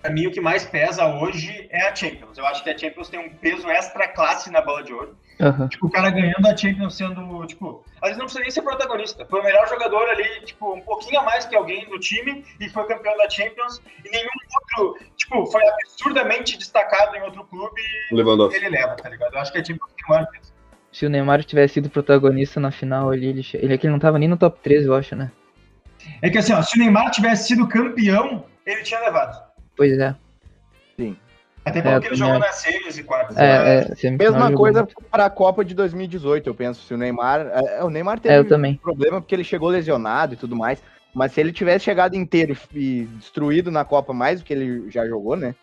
Pra 0.00 0.10
mim, 0.10 0.26
o 0.26 0.30
que 0.30 0.40
mais 0.40 0.64
pesa 0.64 1.04
hoje 1.06 1.68
é 1.70 1.88
a 1.88 1.94
Champions. 1.94 2.38
Eu 2.38 2.46
acho 2.46 2.64
que 2.64 2.70
a 2.70 2.78
Champions 2.78 3.10
tem 3.10 3.20
um 3.20 3.28
peso 3.28 3.68
extra 3.68 4.08
classe 4.08 4.50
na 4.50 4.62
bola 4.62 4.82
de 4.82 4.92
ouro. 4.92 5.16
Aham. 5.40 5.68
Tipo, 5.68 5.86
o 5.86 5.90
cara 5.90 6.10
ganhando 6.10 6.46
a 6.46 6.56
Champions 6.56 6.96
sendo, 6.96 7.46
tipo, 7.46 7.84
às 7.96 8.08
vezes 8.08 8.18
não 8.18 8.24
precisa 8.24 8.40
nem 8.40 8.50
ser 8.50 8.62
protagonista. 8.62 9.24
Foi 9.26 9.40
o 9.40 9.44
melhor 9.44 9.68
jogador 9.68 10.08
ali, 10.08 10.44
tipo, 10.44 10.74
um 10.74 10.80
pouquinho 10.80 11.20
a 11.20 11.22
mais 11.22 11.46
que 11.46 11.54
alguém 11.54 11.88
do 11.88 11.98
time 11.98 12.44
e 12.58 12.68
foi 12.68 12.86
campeão 12.86 13.16
da 13.16 13.30
Champions. 13.30 13.80
E 14.04 14.10
nenhum 14.10 14.28
outro, 14.78 15.06
tipo, 15.16 15.46
foi 15.46 15.62
absurdamente 15.68 16.58
destacado 16.58 17.16
em 17.16 17.22
outro 17.22 17.44
clube 17.44 17.80
Lewandowski. 18.10 18.58
ele 18.58 18.70
leva, 18.70 18.96
tá 18.96 19.08
ligado? 19.08 19.34
Eu 19.34 19.40
acho 19.40 19.52
que 19.52 19.58
a 19.58 19.64
Champions 19.64 19.92
tem 19.96 20.08
maior 20.08 20.26
peso. 20.26 20.52
Se 20.90 21.06
o 21.06 21.10
Neymar 21.10 21.44
tivesse 21.44 21.74
sido 21.74 21.90
protagonista 21.90 22.58
na 22.58 22.70
final 22.72 23.10
ali, 23.10 23.26
ele, 23.26 23.46
ele 23.54 23.74
é 23.74 23.78
que 23.78 23.86
ele 23.86 23.92
não 23.92 24.00
tava 24.00 24.18
nem 24.18 24.28
no 24.28 24.36
top 24.36 24.58
3, 24.62 24.86
eu 24.86 24.94
acho, 24.94 25.14
né? 25.14 25.30
É 26.22 26.30
que 26.30 26.38
assim, 26.38 26.52
ó, 26.52 26.62
se 26.62 26.76
o 26.76 26.78
Neymar 26.80 27.10
tivesse 27.10 27.48
sido 27.48 27.68
campeão, 27.68 28.44
ele 28.64 28.82
tinha 28.82 28.98
levado. 29.00 29.40
Pois 29.76 29.96
é. 29.98 30.16
Até 31.68 31.78
É, 31.78 31.82
porque 31.82 32.06
eu 32.06 32.10
ele 32.10 32.16
jogou 32.16 32.38
nas 32.38 32.54
series 32.56 32.98
e 32.98 33.02
quartas. 33.02 33.36
É, 33.36 33.86
é 34.04 34.10
Mesma 34.10 34.52
coisa 34.52 34.86
para 35.10 35.26
a 35.26 35.30
Copa 35.30 35.64
de 35.64 35.74
2018, 35.74 36.48
eu 36.48 36.54
penso. 36.54 36.84
Se 36.86 36.94
o 36.94 36.96
Neymar. 36.98 37.40
é, 37.52 37.82
o 37.84 37.90
Neymar 37.90 38.18
teve 38.20 38.34
É, 38.34 38.44
também. 38.44 38.76
problema 38.76 39.20
porque 39.20 39.34
ele 39.34 39.44
chegou 39.44 39.68
lesionado 39.68 40.34
e 40.34 40.36
tudo 40.36 40.56
mais. 40.56 40.82
Mas 41.14 41.32
se 41.32 41.40
ele 41.40 41.52
tivesse 41.52 41.84
chegado 41.86 42.14
inteiro 42.14 42.56
e 42.74 43.08
destruído 43.16 43.70
na 43.70 43.84
Copa 43.84 44.12
mais 44.12 44.40
do 44.40 44.44
que 44.44 44.52
ele 44.52 44.90
já 44.90 45.06
jogou, 45.06 45.36
né? 45.36 45.54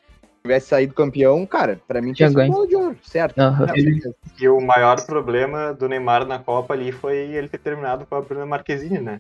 Tivesse 0.41 0.67
saído 0.67 0.93
campeão, 0.93 1.43
cara, 1.45 1.79
pra 1.87 2.01
mim 2.01 2.13
Tinha 2.13 2.29
sido 2.29 2.45
bola 2.47 2.67
de 2.67 2.75
ouro, 2.75 2.97
certo? 3.03 3.39
Ele- 3.73 3.93
certeza. 3.93 4.15
E 4.39 4.47
o 4.47 4.59
maior 4.59 5.03
problema 5.05 5.73
do 5.73 5.87
Neymar 5.89 6.25
na 6.25 6.37
Copa 6.39 6.73
ali 6.73 6.91
foi 6.91 7.15
ele 7.17 7.47
ter 7.47 7.57
terminado 7.59 8.05
com 8.05 8.15
a 8.15 8.21
Bruna 8.21 8.45
Marquezine, 8.45 8.99
né? 8.99 9.19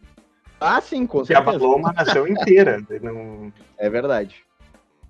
Ah, 0.59 0.79
sim, 0.81 1.05
com 1.07 1.21
Que 1.21 1.27
certeza. 1.27 1.49
abalou 1.49 1.77
uma 1.77 1.91
nação 1.93 2.27
inteira. 2.27 2.79
Não- 3.01 3.51
É 3.77 3.89
verdade. 3.89 4.44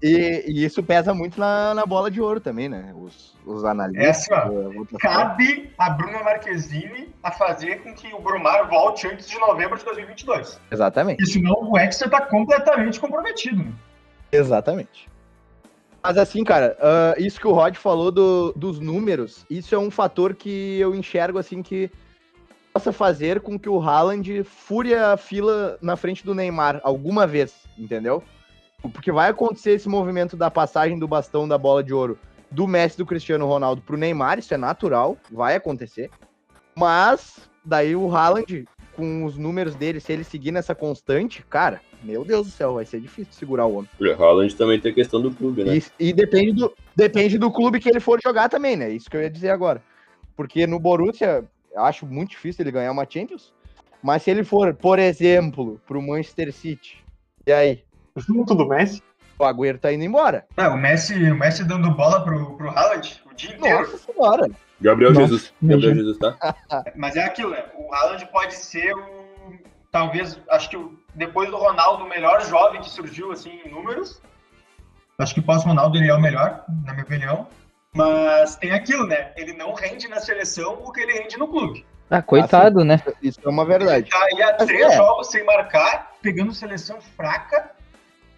E, 0.07 0.43
e 0.47 0.65
isso 0.65 0.83
pesa 0.83 1.13
muito 1.13 1.39
na, 1.39 1.73
na 1.73 1.85
bola 1.85 2.11
de 2.11 2.21
ouro 2.21 2.39
também, 2.39 2.69
né? 2.69 2.93
Os, 2.95 3.35
os 3.45 3.63
analistas. 3.65 4.05
É 4.05 4.09
assim, 4.11 4.33
ó, 4.33 4.37
a 4.37 4.69
votação. 4.73 4.99
Cabe 4.99 5.71
a 5.77 5.89
Bruna 5.89 6.21
Marquezine 6.23 7.09
a 7.23 7.31
fazer 7.31 7.81
com 7.81 7.93
que 7.93 8.13
o 8.13 8.19
Brumar 8.19 8.69
volte 8.69 9.07
antes 9.07 9.27
de 9.27 9.39
novembro 9.39 9.77
de 9.77 9.85
2022. 9.85 10.59
Exatamente. 10.71 11.23
E 11.23 11.25
senão 11.25 11.71
o 11.71 11.77
Hexa 11.77 12.07
tá 12.09 12.21
completamente 12.21 12.99
comprometido. 12.99 13.63
né? 13.63 13.71
Exatamente. 14.31 15.09
Mas 16.03 16.17
assim, 16.19 16.43
cara, 16.43 16.77
ah, 16.79 17.15
isso 17.17 17.39
que 17.39 17.47
o 17.47 17.51
Rod 17.53 17.75
falou 17.75 18.11
do- 18.11 18.53
dos 18.55 18.79
números, 18.79 19.43
isso 19.49 19.73
é 19.73 19.79
um 19.79 19.89
fator 19.89 20.35
que 20.35 20.79
eu 20.79 20.93
enxergo 20.93 21.39
assim 21.39 21.63
que 21.63 21.89
possa 22.71 22.91
fazer 22.91 23.39
com 23.39 23.57
que 23.57 23.69
o 23.69 23.81
Haaland 23.81 24.43
fure 24.43 24.93
a 24.93 25.17
fila 25.17 25.79
na 25.81 25.95
frente 25.95 26.23
do 26.23 26.35
Neymar 26.35 26.79
alguma 26.83 27.25
vez, 27.25 27.55
entendeu? 27.75 28.23
Porque 28.89 29.11
vai 29.11 29.29
acontecer 29.29 29.71
esse 29.71 29.89
movimento 29.89 30.35
da 30.35 30.49
passagem 30.51 30.97
do 30.97 31.07
bastão 31.07 31.47
da 31.47 31.57
bola 31.57 31.83
de 31.83 31.93
ouro 31.93 32.17
do 32.51 32.67
Messi 32.67 32.97
do 32.97 33.05
Cristiano 33.05 33.45
Ronaldo 33.45 33.81
pro 33.81 33.97
Neymar, 33.97 34.39
isso 34.39 34.53
é 34.53 34.57
natural, 34.57 35.17
vai 35.31 35.55
acontecer. 35.55 36.09
Mas 36.75 37.49
daí 37.63 37.95
o 37.95 38.13
Haaland, 38.15 38.65
com 38.95 39.25
os 39.25 39.37
números 39.37 39.75
dele, 39.75 39.99
se 39.99 40.13
ele 40.13 40.23
seguir 40.23 40.51
nessa 40.51 40.73
constante, 40.73 41.43
cara, 41.49 41.81
meu 42.03 42.23
Deus 42.23 42.47
do 42.47 42.51
céu, 42.51 42.75
vai 42.75 42.85
ser 42.85 43.01
difícil 43.01 43.33
segurar 43.33 43.65
o 43.65 43.77
homem. 43.77 43.89
O 43.99 44.23
Haaland 44.23 44.55
também 44.55 44.79
tem 44.79 44.91
a 44.91 44.95
questão 44.95 45.21
do 45.21 45.31
clube, 45.31 45.63
né? 45.63 45.77
E, 45.77 46.09
e 46.09 46.13
depende, 46.13 46.53
do, 46.53 46.73
depende 46.95 47.37
do 47.37 47.51
clube 47.51 47.79
que 47.79 47.89
ele 47.89 47.99
for 47.99 48.21
jogar 48.21 48.47
também, 48.47 48.75
né? 48.75 48.89
Isso 48.89 49.09
que 49.09 49.17
eu 49.17 49.21
ia 49.21 49.29
dizer 49.29 49.49
agora. 49.49 49.81
Porque 50.35 50.67
no 50.67 50.79
Borussia, 50.79 51.43
eu 51.73 51.83
acho 51.83 52.05
muito 52.05 52.31
difícil 52.31 52.63
ele 52.63 52.71
ganhar 52.71 52.91
uma 52.91 53.07
Champions. 53.09 53.53
Mas 54.03 54.21
se 54.21 54.29
ele 54.29 54.43
for, 54.43 54.73
por 54.73 54.99
exemplo, 54.99 55.81
pro 55.87 56.01
Manchester 56.01 56.53
City, 56.53 57.03
e 57.47 57.51
aí? 57.51 57.84
Junto 58.15 58.55
do 58.55 58.67
Messi. 58.67 59.01
O 59.37 59.43
Agüero 59.43 59.77
tá 59.77 59.91
indo 59.91 60.03
embora. 60.03 60.45
É, 60.55 60.67
o 60.67 60.77
Messi, 60.77 61.13
o 61.29 61.35
Messi 61.35 61.63
dando 61.63 61.91
bola 61.91 62.23
pro, 62.23 62.55
pro 62.55 62.69
Haaland 62.69 63.21
o 63.29 63.35
dia 63.35 63.55
inteiro. 63.55 63.79
Nossa 63.79 63.97
senhora. 63.97 64.49
Gabriel 64.79 65.11
Nossa, 65.13 65.27
Jesus. 65.27 65.53
Gabriel 65.61 65.91
imagina. 65.91 65.95
Jesus, 65.95 66.17
tá? 66.17 66.55
Mas 66.95 67.15
é 67.15 67.23
aquilo, 67.23 67.51
né? 67.51 67.65
O 67.75 67.93
Haaland 67.93 68.25
pode 68.27 68.55
ser 68.55 68.93
o. 68.93 69.25
Talvez, 69.91 70.39
acho 70.49 70.69
que 70.69 70.77
o- 70.77 70.97
depois 71.13 71.49
do 71.49 71.57
Ronaldo, 71.57 72.03
o 72.03 72.09
melhor 72.09 72.41
jovem 72.45 72.81
que 72.81 72.89
surgiu 72.89 73.31
assim 73.31 73.61
em 73.65 73.69
números. 73.69 74.21
Acho 75.17 75.33
que 75.33 75.41
pós-Ronaldo 75.41 75.97
ele 75.97 76.09
é 76.09 76.13
o 76.13 76.19
melhor, 76.19 76.65
na 76.83 76.91
minha 76.91 77.05
opinião. 77.05 77.47
Mas 77.93 78.57
tem 78.57 78.71
aquilo, 78.71 79.07
né? 79.07 79.31
Ele 79.37 79.53
não 79.53 79.73
rende 79.73 80.09
na 80.09 80.19
seleção 80.19 80.81
o 80.83 80.91
que 80.91 80.99
ele 80.99 81.13
rende 81.13 81.37
no 81.37 81.47
clube. 81.47 81.85
Ah, 82.09 82.21
coitado, 82.21 82.83
né? 82.83 83.01
Isso 83.21 83.39
é 83.43 83.49
uma 83.49 83.65
verdade. 83.65 84.09
Tá 84.09 84.25
aí 84.25 84.41
há 84.41 84.53
três 84.53 84.91
é. 84.91 84.97
jogos 84.97 85.31
sem 85.31 85.45
marcar, 85.45 86.11
pegando 86.21 86.53
seleção 86.53 86.99
fraca. 87.01 87.71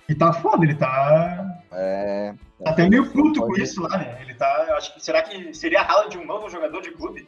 E 0.10 0.16
tá 0.16 0.32
foda, 0.32 0.64
ele 0.64 0.76
tá, 0.76 1.60
É. 1.72 2.34
tá 2.64 2.72
até 2.72 2.90
meio 2.90 3.10
puto 3.12 3.42
com 3.42 3.56
isso 3.58 3.82
lá, 3.82 3.98
né? 3.98 4.18
Ele 4.22 4.34
tá. 4.34 4.68
Acho 4.78 4.94
que, 4.94 5.04
será 5.04 5.22
que 5.22 5.54
seria 5.54 5.82
Haaland 5.82 6.18
um 6.18 6.26
novo 6.26 6.50
jogador 6.50 6.82
de 6.82 6.92
clube? 6.92 7.28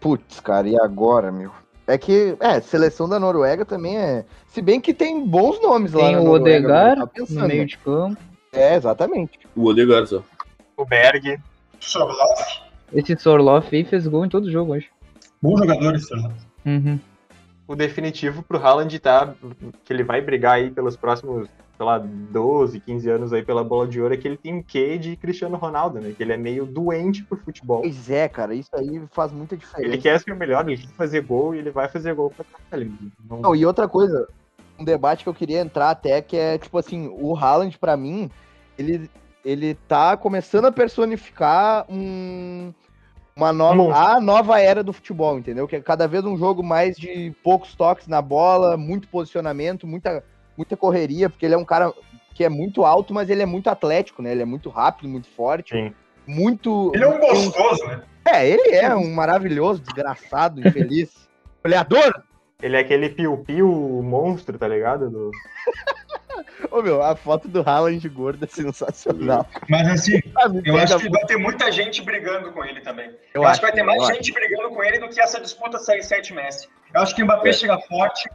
Putz, 0.00 0.40
cara, 0.40 0.68
e 0.68 0.80
agora, 0.80 1.30
meu? 1.30 1.52
É 1.86 1.96
que, 1.98 2.36
é, 2.40 2.60
seleção 2.60 3.08
da 3.08 3.18
Noruega 3.18 3.64
também 3.64 3.98
é. 3.98 4.24
Se 4.46 4.60
bem 4.60 4.80
que 4.80 4.92
tem 4.92 5.26
bons 5.26 5.60
nomes 5.60 5.92
lá. 5.92 6.06
Tem 6.06 6.16
o 6.16 6.30
Odegar 6.30 6.96
no 6.96 7.46
meio 7.46 7.60
né? 7.60 7.64
de 7.64 7.78
campo. 7.78 8.20
É, 8.52 8.74
exatamente. 8.74 9.38
O 9.56 9.64
Odegaard 9.66 10.08
só. 10.08 10.22
O 10.76 10.84
Berg. 10.84 11.40
Sorloth. 11.80 12.62
Esse 12.92 13.16
Sorloff 13.18 13.74
aí 13.74 13.84
fez 13.84 14.06
gol 14.06 14.24
em 14.24 14.28
todo 14.28 14.50
jogo 14.50 14.72
hoje. 14.72 14.88
Bom 15.40 15.56
jogador 15.56 15.94
esse 15.94 16.06
Sorloth. 16.06 16.34
Uhum. 16.66 16.98
O 17.68 17.76
definitivo 17.76 18.42
pro 18.42 18.58
Haaland 18.58 18.98
tá. 18.98 19.34
Que 19.84 19.92
ele 19.92 20.02
vai 20.02 20.20
brigar 20.22 20.54
aí 20.54 20.70
pelos 20.70 20.96
próximos, 20.96 21.46
sei 21.76 21.86
lá, 21.86 21.98
12, 21.98 22.80
15 22.80 23.10
anos 23.10 23.32
aí 23.32 23.42
pela 23.44 23.62
bola 23.62 23.86
de 23.86 24.00
ouro, 24.00 24.14
é 24.14 24.16
que 24.16 24.26
ele 24.26 24.38
tem 24.38 24.54
um 24.54 24.62
quê 24.62 24.96
de 24.96 25.14
Cristiano 25.16 25.56
Ronaldo, 25.58 26.00
né? 26.00 26.14
Que 26.16 26.22
ele 26.22 26.32
é 26.32 26.36
meio 26.38 26.64
doente 26.64 27.22
por 27.24 27.38
futebol. 27.38 27.82
Pois 27.82 28.08
é, 28.10 28.26
cara, 28.26 28.54
isso 28.54 28.70
aí 28.74 29.02
faz 29.12 29.30
muita 29.30 29.54
diferença. 29.56 29.86
Ele 29.86 29.98
quer 30.02 30.18
ser 30.18 30.32
o 30.32 30.36
melhor, 30.36 30.66
ele 30.66 30.80
quer 30.80 30.88
fazer 30.94 31.20
gol 31.20 31.54
e 31.54 31.58
ele 31.58 31.70
vai 31.70 31.88
fazer 31.88 32.14
gol 32.14 32.30
pra 32.30 32.44
caralho. 32.70 32.90
Não- 33.28 33.40
Não, 33.40 33.54
e 33.54 33.66
outra 33.66 33.86
coisa, 33.86 34.26
um 34.78 34.84
debate 34.84 35.22
que 35.22 35.28
eu 35.28 35.34
queria 35.34 35.60
entrar 35.60 35.90
até, 35.90 36.22
que 36.22 36.36
é, 36.38 36.56
tipo 36.56 36.78
assim, 36.78 37.08
o 37.20 37.36
Haaland, 37.36 37.76
pra 37.78 37.96
mim, 37.98 38.30
ele, 38.78 39.10
ele 39.44 39.74
tá 39.86 40.16
começando 40.16 40.64
a 40.64 40.72
personificar 40.72 41.84
um, 41.88 42.72
uma 43.38 43.52
nova, 43.52 43.96
a 43.96 44.20
nova 44.20 44.60
era 44.60 44.82
do 44.82 44.92
futebol, 44.92 45.38
entendeu? 45.38 45.68
Que 45.68 45.76
é 45.76 45.80
cada 45.80 46.08
vez 46.08 46.24
um 46.24 46.36
jogo 46.36 46.60
mais 46.60 46.96
de 46.96 47.32
poucos 47.42 47.72
toques 47.72 48.08
na 48.08 48.20
bola, 48.20 48.76
muito 48.76 49.06
posicionamento, 49.06 49.86
muita, 49.86 50.24
muita 50.56 50.76
correria, 50.76 51.30
porque 51.30 51.46
ele 51.46 51.54
é 51.54 51.58
um 51.58 51.64
cara 51.64 51.92
que 52.34 52.42
é 52.42 52.48
muito 52.48 52.84
alto, 52.84 53.14
mas 53.14 53.30
ele 53.30 53.40
é 53.40 53.46
muito 53.46 53.70
atlético, 53.70 54.22
né? 54.22 54.32
Ele 54.32 54.42
é 54.42 54.44
muito 54.44 54.68
rápido, 54.68 55.08
muito 55.08 55.28
forte, 55.28 55.72
Sim. 55.72 55.94
muito... 56.26 56.90
Ele 56.92 57.04
é 57.04 57.08
um 57.08 57.20
gostoso, 57.20 57.86
né? 57.86 58.02
É, 58.26 58.48
ele 58.48 58.74
é 58.74 58.94
um 58.94 59.14
maravilhoso, 59.14 59.82
desgraçado, 59.82 60.60
infeliz. 60.60 61.28
Goleador! 61.62 62.22
Ele 62.60 62.76
é 62.76 62.80
aquele 62.80 63.08
piu-piu 63.08 63.68
monstro, 64.02 64.58
tá 64.58 64.66
ligado? 64.66 65.08
Do... 65.08 65.30
Ô 66.70 66.82
meu, 66.82 67.02
a 67.02 67.14
foto 67.16 67.46
do 67.48 67.60
Haaland 67.68 68.08
gordo 68.08 68.44
é 68.44 68.48
sensacional. 68.48 69.46
Mas 69.68 69.88
assim, 69.88 70.20
Ah, 70.36 70.46
eu 70.64 70.76
acho 70.76 70.98
que 70.98 71.08
vai 71.08 71.24
ter 71.26 71.36
muita 71.36 71.70
gente 71.72 72.02
brigando 72.02 72.52
com 72.52 72.64
ele 72.64 72.80
também. 72.80 73.08
Eu 73.34 73.42
Eu, 73.42 73.46
acho 73.46 73.60
que 73.60 73.66
vai 73.66 73.74
ter 73.74 73.82
mais 73.82 74.02
acho. 74.02 74.14
gente 74.14 74.32
brigando 74.32 74.70
com 74.70 74.82
ele 74.82 74.98
do 74.98 75.08
que 75.08 75.20
essa 75.20 75.40
disputa 75.40 75.78
6-7 75.78 76.32
Messi. 76.34 76.68
Eu 76.94 77.00
acho 77.02 77.14
que 77.14 77.22
o 77.22 77.24
Mbappé 77.24 77.50
É. 77.50 77.52
chega 77.52 77.78
forte. 77.80 78.28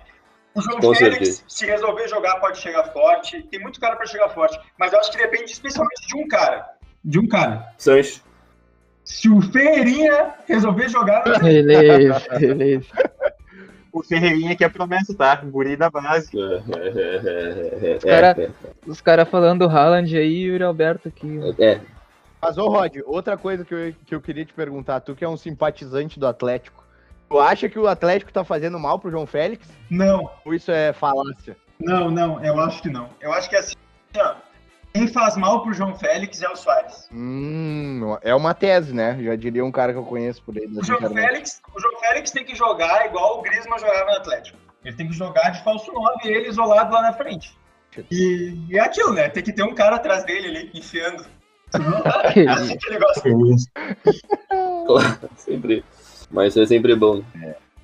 O 0.56 0.62
João 0.62 0.80
Com 0.80 0.94
Félix, 0.94 1.18
certeza. 1.18 1.44
se 1.48 1.66
resolver 1.66 2.08
jogar, 2.08 2.36
pode 2.36 2.60
chegar 2.60 2.84
forte. 2.94 3.42
Tem 3.44 3.60
muito 3.60 3.80
cara 3.80 3.96
pra 3.96 4.06
chegar 4.06 4.30
forte. 4.30 4.60
Mas 4.78 4.94
eu 4.94 5.00
acho 5.00 5.12
que 5.12 5.18
depende 5.18 5.52
especialmente 5.52 6.08
de 6.08 6.16
um 6.16 6.28
cara. 6.28 6.66
De 7.04 7.20
um 7.20 7.28
cara. 7.28 7.74
Sancho. 7.78 8.22
Se 9.04 9.28
o 9.30 9.42
Ferreirinha 9.42 10.34
resolver 10.48 10.88
jogar, 10.88 11.24
Beleza, 11.24 12.22
beleza. 12.40 12.88
O 13.94 14.02
Ferreirinha 14.04 14.56
que 14.56 14.64
é 14.64 14.70
promessa, 14.70 15.14
tá? 15.14 15.36
Guri 15.36 15.76
da 15.78 15.88
base. 15.90 16.32
É, 16.36 17.96
Os 17.98 18.04
cara- 18.04 18.36
Os 18.88 19.02
caras 19.02 19.30
falando 19.30 19.68
do 19.68 19.70
Haaland 19.72 20.18
aí 20.18 20.34
e 20.42 20.50
o 20.50 20.54
Yuri 20.54 20.64
Alberto 20.64 21.08
aqui. 21.08 21.40
é, 21.60 21.80
Mas, 22.42 22.58
ô 22.58 22.68
Rod, 22.68 22.98
outra 23.06 23.38
coisa 23.38 23.64
que 23.64 23.74
eu, 23.74 23.94
que 24.06 24.16
eu 24.16 24.20
queria 24.22 24.44
te 24.46 24.54
perguntar, 24.54 25.00
tu 25.02 25.16
que 25.16 25.24
é 25.24 25.30
um 25.30 25.38
simpatizante 25.38 26.20
do 26.20 26.26
Atlético, 26.28 26.84
tu 27.30 27.40
acha 27.40 27.70
que 27.70 27.78
o 27.80 27.88
Atlético 27.88 28.34
tá 28.34 28.44
fazendo 28.44 28.80
mal 28.80 28.98
pro 29.00 29.12
João 29.12 29.26
Félix? 29.28 29.68
não, 29.90 30.30
Ou 30.44 30.54
isso 30.54 30.72
é 30.72 30.92
falácia? 30.92 31.56
não, 31.80 32.10
não. 32.10 32.44
Eu 32.44 32.60
acho 32.60 32.82
que 32.82 32.90
não. 32.90 33.10
Eu 33.22 33.32
acho 33.32 33.48
que 33.50 33.56
assim, 33.56 33.76
ó, 34.18 34.34
quem 34.94 35.08
faz 35.08 35.36
mal 35.36 35.64
pro 35.64 35.74
João 35.74 35.96
Félix 35.96 36.42
é 36.42 36.50
o 36.50 36.56
Soares. 36.56 37.10
Hum, 37.12 38.16
é 38.22 38.36
uma 38.36 38.54
tese, 38.54 38.94
né? 38.94 39.18
Já 39.22 39.36
diria 39.36 39.66
um 39.66 39.72
cara 39.72 39.92
que 39.92 39.98
eu 39.98 40.04
conheço 40.04 40.44
por 40.44 40.56
aí. 40.56 40.66
O 40.66 40.76
das 40.76 40.86
João, 40.86 41.00
internet. 41.00 41.26
Félix, 41.28 41.62
o 41.76 41.82
João 41.82 42.00
Félix 42.00 42.32
tem 42.32 42.46
que 42.46 42.56
jogar 42.56 43.08
igual 43.08 43.40
o 43.40 43.42
Griezmann 43.42 43.80
jogava 43.80 44.12
no 44.12 44.18
Atlético. 44.18 44.58
Ele 44.86 44.96
tem 44.96 45.08
que 45.08 45.14
jogar 45.14 45.50
de 45.50 45.64
falso 45.64 45.92
9 45.92 46.16
e 46.26 46.28
ele 46.28 46.50
isolado 46.50 46.94
lá 46.94 47.02
na 47.02 47.14
frente. 47.14 47.58
E, 48.12 48.56
e 48.70 48.78
é 48.78 48.82
aquilo, 48.82 49.14
né? 49.14 49.30
Tem 49.30 49.42
que 49.42 49.52
ter 49.52 49.64
um 49.64 49.74
cara 49.74 49.96
atrás 49.96 50.24
dele 50.26 50.48
ali, 50.48 50.72
enfiando. 50.74 51.24
Que 52.34 52.40
É 52.42 52.48
assim 52.50 52.78
que 52.78 52.90
ele 52.90 53.00
gosta. 53.00 53.30
sempre. 55.38 55.84
Mas 56.30 56.56
é 56.56 56.66
sempre 56.66 56.96
bom. 56.96 57.24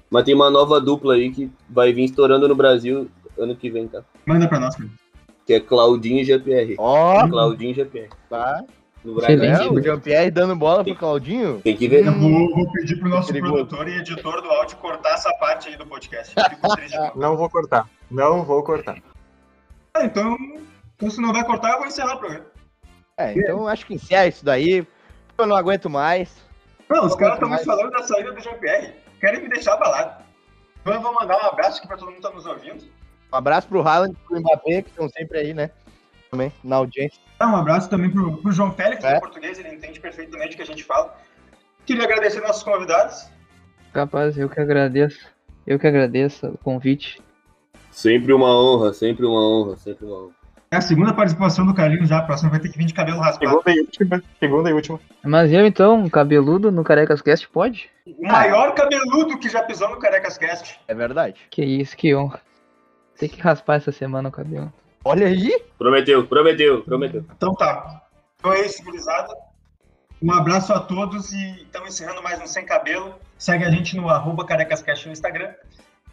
Mas 0.09 0.23
tem 0.25 0.35
uma 0.35 0.49
nova 0.51 0.79
dupla 0.79 1.15
aí 1.15 1.31
que 1.31 1.51
vai 1.67 1.91
vir 1.91 2.05
estourando 2.05 2.47
no 2.47 2.55
Brasil 2.55 3.09
ano 3.37 3.55
que 3.55 3.69
vem, 3.69 3.87
tá? 3.87 4.03
Manda 4.25 4.47
pra 4.47 4.59
nós, 4.59 4.75
cara. 4.75 4.89
Que 5.49 5.55
é 5.55 5.59
Claudinho 5.59 6.19
e 6.19 6.23
GPR. 6.23 6.75
Ó, 6.77 7.27
Claudinho 7.27 7.71
e 7.71 7.73
GPR. 7.73 8.07
tá. 8.29 8.63
No 9.03 9.17
Excelente. 9.17 9.63
É, 9.63 9.67
o 9.67 9.81
Jean-Pierre 9.81 10.29
dando 10.29 10.55
bola 10.55 10.83
pro 10.83 10.93
Claudinho. 10.93 11.59
Tem 11.63 11.75
que 11.75 11.87
ver. 11.87 12.05
Eu 12.05 12.13
vou, 12.19 12.53
vou 12.53 12.71
pedir 12.71 12.97
pro 12.97 13.09
nosso 13.09 13.33
produtor 13.33 13.87
e 13.87 13.97
editor 13.97 14.43
do 14.43 14.47
áudio 14.47 14.77
cortar 14.77 15.15
essa 15.15 15.33
parte 15.39 15.69
aí 15.69 15.75
do 15.75 15.87
podcast. 15.87 16.35
Não 17.15 17.35
vou 17.35 17.49
cortar. 17.49 17.89
Não 18.11 18.43
vou 18.43 18.61
cortar. 18.61 18.97
Ah, 19.95 20.05
então, 20.05 20.37
então, 20.95 21.09
se 21.09 21.19
não 21.19 21.33
vai 21.33 21.43
cortar, 21.43 21.71
eu 21.71 21.77
vou 21.79 21.87
encerrar 21.87 22.13
o 22.13 22.19
programa. 22.19 22.45
É, 23.17 23.33
então 23.33 23.67
acho 23.67 23.87
que 23.87 23.95
encerra 23.95 24.27
isso 24.27 24.45
daí. 24.45 24.85
Eu 25.35 25.47
não 25.47 25.55
aguento 25.55 25.89
mais. 25.89 26.29
Não, 26.87 27.07
os 27.07 27.15
caras 27.15 27.33
estão 27.37 27.49
me 27.49 27.57
falando 27.65 27.89
da 27.89 28.03
saída 28.03 28.33
do 28.33 28.39
Jean-Pierre. 28.39 28.93
Querem 29.19 29.41
me 29.41 29.49
deixar 29.49 29.73
abalado. 29.73 30.23
Então 30.79 30.93
eu 30.93 31.01
vou 31.01 31.11
mandar 31.11 31.43
um 31.43 31.47
abraço 31.47 31.79
aqui 31.79 31.87
pra 31.87 31.97
todo 31.97 32.09
mundo 32.09 32.17
que 32.17 32.21
tá 32.21 32.29
nos 32.29 32.45
ouvindo. 32.45 32.99
Um 33.31 33.36
abraço 33.36 33.67
pro 33.67 33.81
Haaland 33.88 34.13
e 34.13 34.27
pro 34.27 34.39
Mbappé, 34.39 34.81
que 34.81 34.89
estão 34.89 35.07
sempre 35.09 35.39
aí, 35.39 35.53
né? 35.53 35.69
Também, 36.31 36.51
na 36.63 36.77
audiência. 36.77 37.19
Ah, 37.39 37.48
um 37.51 37.55
abraço 37.55 37.89
também 37.89 38.09
pro, 38.09 38.38
pro 38.38 38.51
João 38.51 38.71
Félix, 38.71 39.01
que 39.03 39.07
É. 39.07 39.15
é 39.15 39.19
português, 39.19 39.57
ele 39.59 39.69
entende 39.69 40.00
perfeitamente 40.00 40.53
o 40.53 40.57
que 40.57 40.63
a 40.63 40.65
gente 40.65 40.83
fala. 40.83 41.15
Queria 41.86 42.03
agradecer 42.03 42.41
nossos 42.41 42.63
convidados. 42.63 43.27
Capaz, 43.93 44.38
eu 44.38 44.50
que 44.50 44.59
agradeço. 44.59 45.27
Eu 45.65 45.79
que 45.79 45.88
agradeço 45.88 46.48
o 46.48 46.57
convite. 46.59 47.21
Sempre 47.91 48.33
uma 48.33 48.48
honra, 48.50 48.93
sempre 48.93 49.25
uma 49.25 49.41
honra, 49.41 49.75
sempre 49.77 50.05
uma 50.05 50.24
honra. 50.25 50.39
É 50.71 50.77
a 50.77 50.81
segunda 50.81 51.12
participação 51.13 51.65
do 51.65 51.74
Carlinhos 51.74 52.07
já, 52.07 52.19
a 52.19 52.21
próxima 52.21 52.51
vai 52.51 52.59
ter 52.59 52.69
que 52.69 52.77
vir 52.77 52.86
de 52.86 52.93
cabelo 52.93 53.19
raspado. 53.19 53.50
Segunda 53.50 53.71
e 53.71 53.79
última. 53.81 54.24
Segunda 54.39 54.69
e 54.69 54.74
última. 54.74 55.00
Mas 55.24 55.51
eu 55.51 55.65
então, 55.65 56.07
cabeludo 56.09 56.71
no 56.71 56.83
Carecas 56.83 57.24
Cast, 57.24 57.50
pode? 57.50 57.89
O 58.05 58.27
maior 58.27 58.75
cabeludo 58.75 59.39
que 59.39 59.50
já 59.50 59.63
pisou 59.63 59.89
no 59.89 59.98
Carecas 59.98 60.38
Cast. 60.38 60.79
É 60.88 60.93
verdade. 60.93 61.39
Que 61.50 61.63
isso, 61.65 61.98
que 61.98 62.15
honra. 62.15 62.39
Tem 63.19 63.27
que 63.27 63.41
raspar 63.41 63.75
essa 63.75 63.91
semana 63.91 64.29
o 64.29 64.31
cabelo. 64.31 64.71
Olha 65.03 65.27
aí. 65.27 65.61
Prometeu, 65.77 66.25
prometeu, 66.25 66.83
prometeu. 66.83 67.25
Então 67.35 67.53
tá. 67.53 68.01
Então 68.38 68.53
é 68.53 68.65
isso, 68.65 68.83
gurizada. 68.83 69.35
Um 70.21 70.31
abraço 70.31 70.73
a 70.73 70.79
todos 70.79 71.31
e 71.33 71.63
estamos 71.63 71.89
encerrando 71.89 72.23
mais 72.23 72.41
um 72.41 72.47
Sem 72.47 72.65
Cabelo. 72.65 73.15
Segue 73.38 73.65
a 73.65 73.71
gente 73.71 73.95
no 73.95 74.09
arroba 74.09 74.45
carecascast 74.45 75.05
no 75.05 75.13
Instagram 75.13 75.53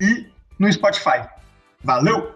e 0.00 0.26
no 0.58 0.72
Spotify. 0.72 1.28
Valeu! 1.82 2.35